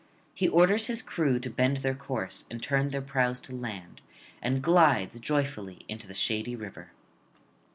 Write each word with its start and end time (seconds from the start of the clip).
He 0.33 0.47
orders 0.49 0.87
his 0.87 1.03
crew 1.03 1.37
to 1.37 1.49
bend 1.51 1.77
their 1.77 1.93
course 1.93 2.45
and 2.49 2.59
turn 2.59 2.89
their 2.89 3.03
prows 3.03 3.39
to 3.41 3.55
land, 3.55 4.01
and 4.41 4.59
glides 4.63 5.19
joyfully 5.19 5.85
into 5.87 6.07
the 6.07 6.15
shady 6.15 6.55
river. 6.55 6.89